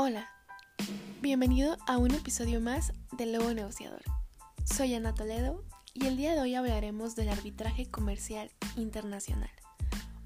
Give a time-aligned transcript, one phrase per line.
[0.00, 0.30] Hola,
[1.20, 4.00] bienvenido a un episodio más de Lobo Negociador.
[4.64, 9.50] Soy Ana Toledo y el día de hoy hablaremos del arbitraje comercial internacional,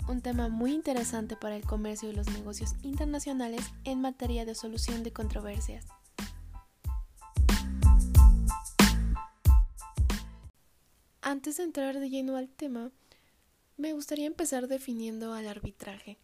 [0.09, 5.03] un tema muy interesante para el comercio y los negocios internacionales en materia de solución
[5.05, 5.87] de controversias.
[11.23, 12.91] Antes de entrar de lleno al tema,
[13.79, 16.19] me gustaría empezar definiendo al arbitraje.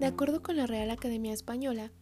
[0.00, 1.92] De acuerdo con la Real Academia Española,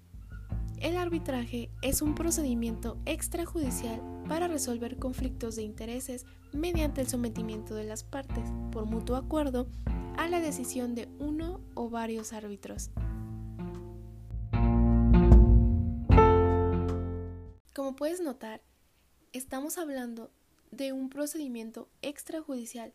[0.80, 7.82] el arbitraje es un procedimiento extrajudicial para resolver conflictos de intereses mediante el sometimiento de
[7.82, 9.68] las partes, por mutuo acuerdo,
[10.16, 12.92] a la decisión de uno o varios árbitros.
[17.74, 18.62] Como puedes notar,
[19.32, 20.30] estamos hablando
[20.70, 22.92] de un procedimiento extrajudicial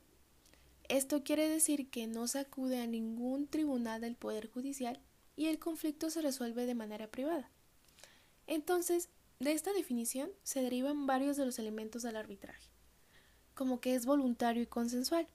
[0.90, 5.00] esto quiere decir que no se acude a ningún tribunal del Poder Judicial
[5.36, 7.50] y el conflicto se resuelve de manera privada.
[8.48, 12.70] Entonces, de esta definición se derivan varios de los elementos del arbitraje,
[13.56, 15.28] como que es voluntario y consensual.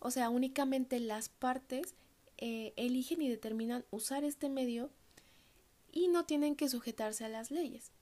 [0.00, 1.94] O sea, únicamente las partes
[2.38, 4.90] eh, eligen y determinan usar este medio
[5.92, 7.92] y no tienen que sujetarse a las leyes.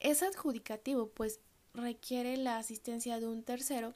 [0.00, 1.40] Es adjudicativo, pues
[1.74, 3.94] requiere la asistencia de un tercero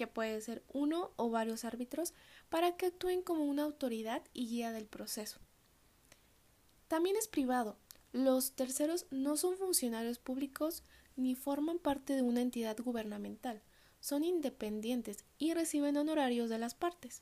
[0.00, 2.14] que puede ser uno o varios árbitros,
[2.48, 5.40] para que actúen como una autoridad y guía del proceso.
[6.88, 7.76] También es privado.
[8.10, 10.84] Los terceros no son funcionarios públicos
[11.16, 13.60] ni forman parte de una entidad gubernamental.
[14.00, 17.20] Son independientes y reciben honorarios de las partes.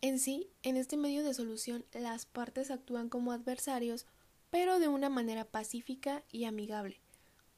[0.00, 4.06] En sí, en este medio de solución, las partes actúan como adversarios,
[4.50, 7.01] pero de una manera pacífica y amigable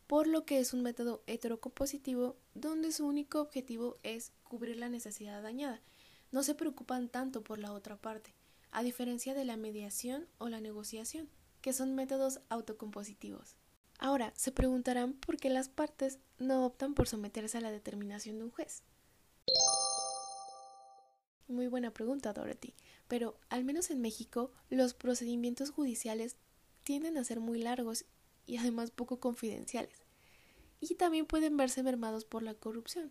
[0.06, 5.42] por lo que es un método heterocompositivo donde su único objetivo es cubrir la necesidad
[5.42, 5.80] dañada.
[6.30, 8.34] No se preocupan tanto por la otra parte,
[8.70, 11.28] a diferencia de la mediación o la negociación,
[11.60, 13.56] que son métodos autocompositivos.
[13.98, 18.44] Ahora, se preguntarán por qué las partes no optan por someterse a la determinación de
[18.44, 18.82] un juez.
[21.46, 22.74] Muy buena pregunta, Dorothy.
[23.06, 26.36] Pero, al menos en México, los procedimientos judiciales
[26.82, 28.04] tienden a ser muy largos
[28.46, 30.04] y además poco confidenciales.
[30.80, 33.10] Y también pueden verse mermados por la corrupción.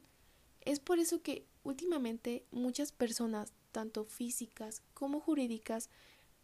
[0.62, 5.90] Es por eso que últimamente muchas personas, tanto físicas como jurídicas,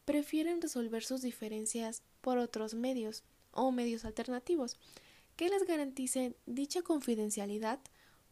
[0.06, 4.78] prefieren resolver sus diferencias por otros medios o medios alternativos
[5.40, 7.80] que les garanticen dicha confidencialidad,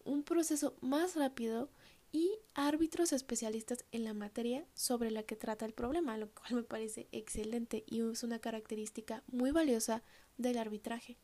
[0.04, 1.70] un proceso más rápido
[2.12, 6.64] y árbitros especialistas en la materia sobre la que trata el problema, lo cual me
[6.64, 10.04] parece excelente y es una característica muy valiosa
[10.38, 11.18] del arbitraje.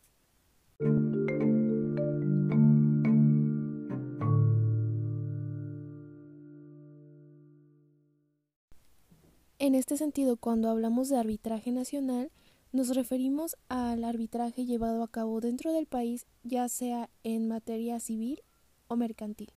[9.59, 12.31] En este sentido, cuando hablamos de arbitraje nacional,
[12.73, 18.41] nos referimos al arbitraje llevado a cabo dentro del país, ya sea en materia civil
[18.87, 19.53] o mercantil.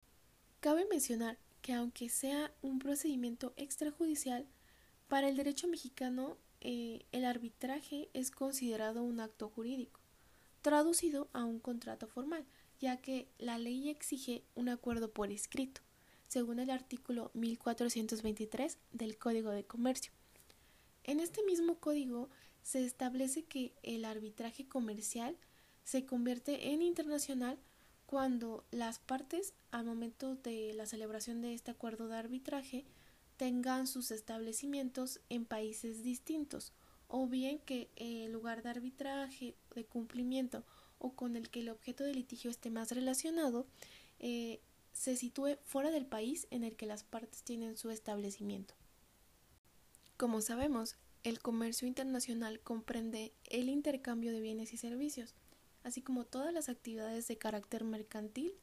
[0.59, 4.47] Cabe mencionar que aunque sea un procedimiento extrajudicial,
[5.07, 6.37] para el derecho mexicano
[6.67, 9.99] eh, el arbitraje es considerado un acto jurídico,
[10.63, 12.43] traducido a un contrato formal,
[12.79, 15.81] ya que la ley exige un acuerdo por escrito,
[16.27, 20.11] según el artículo 1423 del Código de Comercio.
[21.03, 22.29] En este mismo código
[22.63, 25.37] se establece que el arbitraje comercial
[25.83, 27.59] se convierte en internacional
[28.07, 32.85] cuando las partes, al momento de la celebración de este acuerdo de arbitraje,
[33.37, 36.73] tengan sus establecimientos en países distintos
[37.07, 40.63] o bien que el lugar de arbitraje, de cumplimiento
[40.97, 43.67] o con el que el objeto de litigio esté más relacionado
[44.19, 44.59] eh,
[44.93, 48.73] se sitúe fuera del país en el que las partes tienen su establecimiento.
[50.17, 55.35] Como sabemos, el comercio internacional comprende el intercambio de bienes y servicios,
[55.83, 58.53] así como todas las actividades de carácter mercantil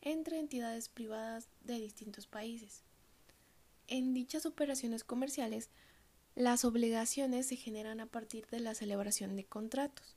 [0.00, 2.82] entre entidades privadas de distintos países.
[3.86, 5.70] En dichas operaciones comerciales,
[6.34, 10.16] las obligaciones se generan a partir de la celebración de contratos.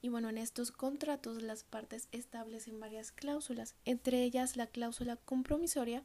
[0.00, 6.04] Y bueno, en estos contratos las partes establecen varias cláusulas, entre ellas la cláusula compromisoria,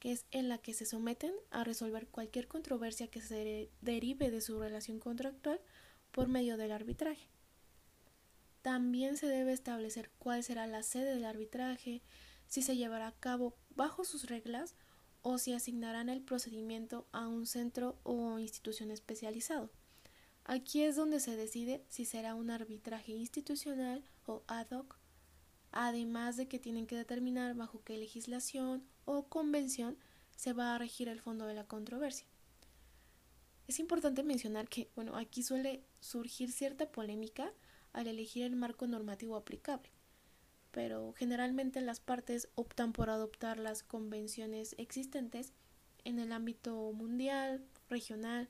[0.00, 4.40] que es en la que se someten a resolver cualquier controversia que se derive de
[4.40, 5.60] su relación contractual
[6.10, 7.28] por medio del arbitraje.
[8.62, 12.02] También se debe establecer cuál será la sede del arbitraje,
[12.46, 14.74] si se llevará a cabo bajo sus reglas
[15.22, 19.70] o si asignarán el procedimiento a un centro o institución especializado.
[20.44, 24.96] Aquí es donde se decide si será un arbitraje institucional o ad hoc,
[25.70, 29.96] además de que tienen que determinar bajo qué legislación o convención
[30.36, 32.26] se va a regir el fondo de la controversia.
[33.68, 37.52] Es importante mencionar que, bueno, aquí suele surgir cierta polémica
[37.92, 39.90] al elegir el marco normativo aplicable,
[40.70, 45.52] pero generalmente las partes optan por adoptar las convenciones existentes
[46.04, 48.48] en el ámbito mundial, regional,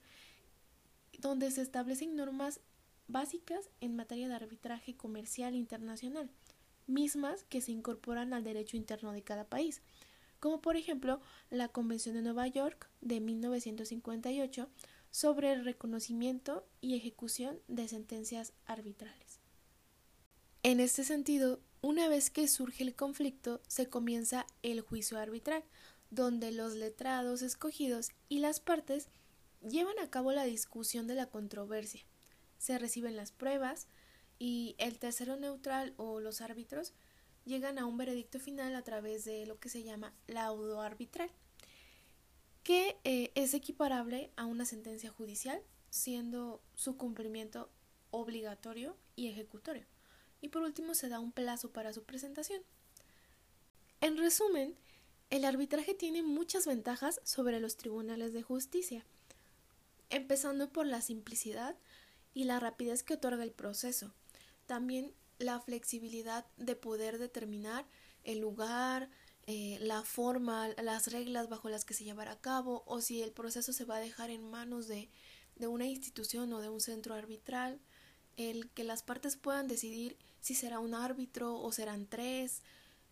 [1.19, 2.61] donde se establecen normas
[3.09, 6.31] básicas en materia de arbitraje comercial internacional,
[6.87, 9.83] mismas que se incorporan al derecho interno de cada país,
[10.39, 11.21] como por ejemplo
[11.51, 14.69] la Convención de Nueva York de 1958
[15.11, 19.41] sobre el reconocimiento y ejecución de sentencias arbitrales.
[20.63, 25.65] En este sentido, una vez que surge el conflicto, se comienza el juicio arbitral,
[26.11, 29.09] donde los letrados escogidos y las partes
[29.63, 32.03] llevan a cabo la discusión de la controversia.
[32.59, 33.87] Se reciben las pruebas
[34.39, 36.93] y el tercero neutral o los árbitros
[37.45, 41.31] llegan a un veredicto final a través de lo que se llama laudo arbitral,
[42.63, 47.71] que eh, es equiparable a una sentencia judicial, siendo su cumplimiento
[48.11, 49.87] obligatorio y ejecutorio.
[50.41, 52.63] Y por último se da un plazo para su presentación.
[54.01, 54.75] En resumen,
[55.29, 59.05] el arbitraje tiene muchas ventajas sobre los tribunales de justicia
[60.11, 61.77] empezando por la simplicidad
[62.35, 64.13] y la rapidez que otorga el proceso.
[64.67, 67.87] También la flexibilidad de poder determinar
[68.25, 69.09] el lugar,
[69.47, 73.33] eh, la forma, las reglas bajo las que se llevará a cabo o si el
[73.33, 75.09] proceso se va a dejar en manos de,
[75.57, 77.81] de una institución o de un centro arbitral,
[78.37, 82.63] el que las partes puedan decidir si será un árbitro o serán tres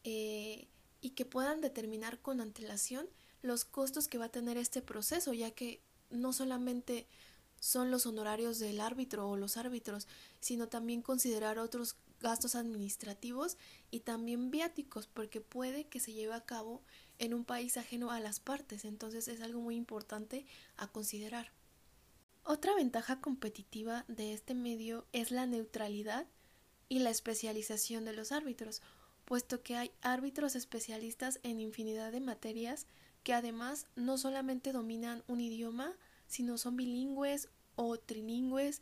[0.04, 0.68] eh,
[1.00, 3.06] y que puedan determinar con antelación
[3.42, 5.80] los costos que va a tener este proceso, ya que
[6.10, 7.06] no solamente
[7.60, 10.06] son los honorarios del árbitro o los árbitros,
[10.40, 13.56] sino también considerar otros gastos administrativos
[13.90, 16.82] y también viáticos, porque puede que se lleve a cabo
[17.18, 20.46] en un país ajeno a las partes, entonces es algo muy importante
[20.76, 21.52] a considerar.
[22.44, 26.26] Otra ventaja competitiva de este medio es la neutralidad
[26.88, 28.82] y la especialización de los árbitros,
[29.24, 32.86] puesto que hay árbitros especialistas en infinidad de materias
[33.22, 35.94] que además no solamente dominan un idioma,
[36.26, 38.80] sino son bilingües o trilingües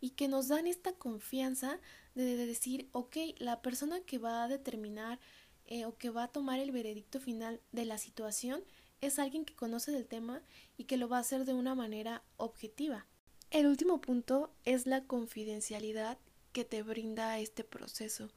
[0.00, 1.80] y que nos dan esta confianza
[2.14, 5.18] de, decir, ok, la persona que va a determinar
[5.66, 8.62] eh, o que va a tomar el veredicto final de la situación
[9.00, 10.42] es alguien que conoce del tema
[10.76, 13.06] y que lo va a hacer de una manera objetiva.
[13.50, 16.18] El último punto es la confidencialidad
[16.56, 18.30] que te brinda este proceso,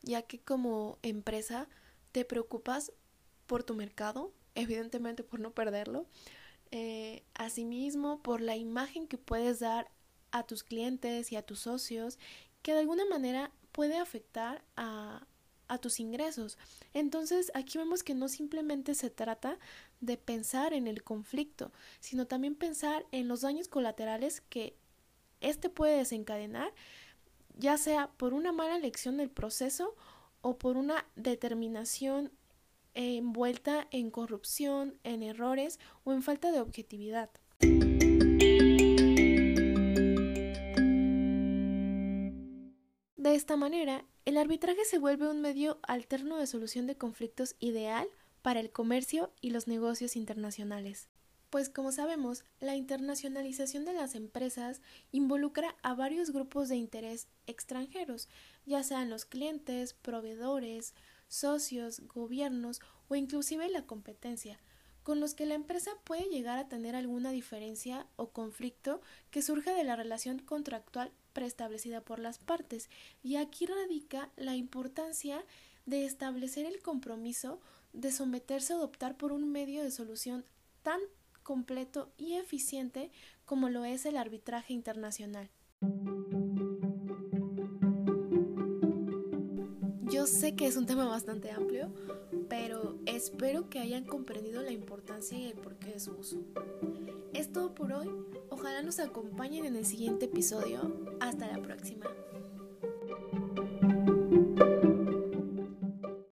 [0.00, 1.68] ya que como empresa
[2.10, 2.90] te preocupas
[3.46, 6.06] por tu mercado, evidentemente por no perderlo,
[6.70, 9.90] eh, asimismo por la imagen que puedes dar
[10.30, 12.18] a tus clientes y a tus socios,
[12.62, 15.26] que de alguna manera puede afectar a,
[15.68, 16.56] a tus ingresos.
[16.94, 19.58] Entonces aquí vemos que no simplemente se trata
[20.00, 24.78] de pensar en el conflicto, sino también pensar en los daños colaterales que
[25.42, 26.72] este puede desencadenar,
[27.56, 29.94] ya sea por una mala elección del proceso
[30.40, 32.32] o por una determinación
[32.94, 37.30] envuelta en corrupción, en errores o en falta de objetividad.
[43.16, 48.08] De esta manera, el arbitraje se vuelve un medio alterno de solución de conflictos ideal
[48.42, 51.08] para el comercio y los negocios internacionales.
[51.50, 54.80] Pues como sabemos, la internacionalización de las empresas
[55.10, 58.28] involucra a varios grupos de interés extranjeros,
[58.66, 60.94] ya sean los clientes, proveedores,
[61.26, 64.60] socios, gobiernos o inclusive la competencia,
[65.02, 69.00] con los que la empresa puede llegar a tener alguna diferencia o conflicto
[69.32, 72.88] que surja de la relación contractual preestablecida por las partes.
[73.24, 75.44] Y aquí radica la importancia
[75.84, 77.60] de establecer el compromiso
[77.92, 80.44] de someterse a adoptar por un medio de solución
[80.82, 81.00] tan
[81.42, 83.10] completo y eficiente
[83.44, 85.50] como lo es el arbitraje internacional.
[90.10, 91.92] Yo sé que es un tema bastante amplio,
[92.48, 96.42] pero espero que hayan comprendido la importancia y el porqué de su uso.
[97.32, 98.10] Es todo por hoy.
[98.50, 101.06] Ojalá nos acompañen en el siguiente episodio.
[101.20, 102.06] Hasta la próxima.